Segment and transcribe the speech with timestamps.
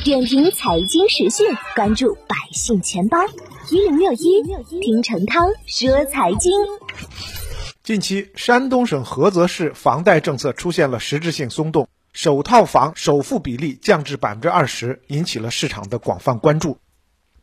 [0.00, 1.46] 点评财经时讯，
[1.76, 3.18] 关注百姓钱包
[3.70, 4.42] 一零六一，
[4.80, 6.50] 听陈涛说财经。
[7.84, 16.78] 近期，山东省菏泽市房贷政策出现了实质性松动，首套房首付比例降至百分之二十，引起了市场的广泛关注。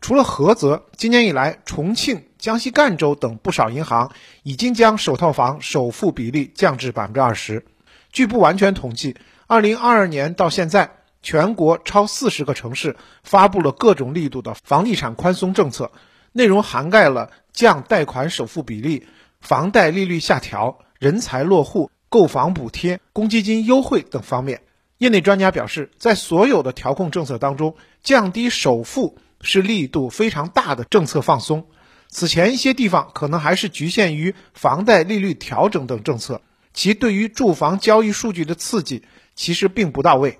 [0.01, 4.11] 除了菏泽，今年以来，重庆、江西赣州等不少银行
[4.43, 7.65] 已经将首套房首付比例降至百分之二十。
[8.11, 9.15] 据不完全统计，
[9.47, 10.89] 二零二二年到现在，
[11.21, 15.91] 全国超四十个城市发布了各种力度的房地产宽松政策，
[16.31, 19.07] 内容涵盖了降贷款首付比例、
[19.39, 24.61] 房贷利率下调、人才落户、购房补贴、公积金优惠等方面。
[24.97, 29.17] 业内专家表示，在所有的调控政策当中，降低首付。
[29.41, 31.67] 是力度非常大的政策放松，
[32.09, 36.41] 此前一些地方可能还是局限于房贷利率调整等政策，
[36.73, 39.05] 其对于住房交易数据的刺激
[39.35, 40.39] 其实并不到位。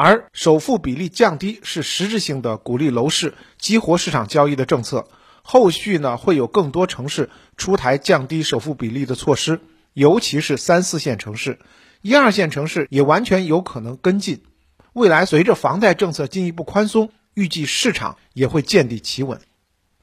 [0.00, 5.08] 而首付比例降低是实质性的鼓励楼市、激活市场交易的政策，
[5.42, 9.58] 后续呢会有更多城市出台降低首付比例的措施，
[9.94, 11.58] 尤其是三四线城市，
[12.00, 14.44] 一二线城市也完全有可能跟进。
[14.92, 17.10] 未来随着房贷政策进一步宽松。
[17.34, 19.40] 预计市场也会见底企稳。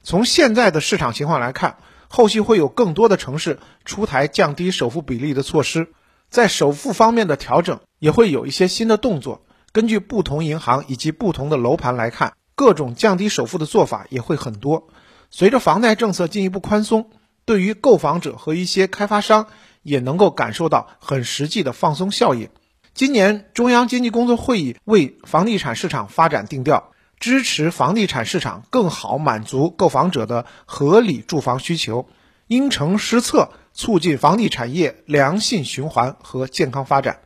[0.04, 1.78] 从现在的市场情况来看，
[2.10, 5.88] 后续会有更多的城市出台降低首付比例的措施，
[6.30, 9.45] 在首付方面的调整也会有一些新的动作。
[9.76, 14.88] 根据不同银行以及不同的楼盘来看，各种降低首付的做法也会很多。
[15.30, 17.10] 随着房贷政策进一步宽松，
[17.44, 19.48] 对于购房者和一些开发商
[19.84, 22.48] 也能够感受到很实际的放松效应。
[22.94, 26.92] 今年中央经济工作会议为房地产市场发展定调。
[27.20, 32.08] 支持房地产市场更好满足购房者的合理住房需求，
[32.48, 37.20] 因城施策，促进房地产业良性循环和健康发展。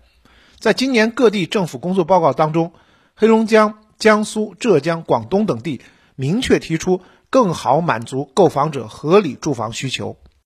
[0.60, 2.74] 在今年各地政府工作报告当中，
[3.16, 5.80] 黑龙江、江苏、浙江、广东等地
[6.16, 10.18] 明确提出更好满足购房者合理住房需求。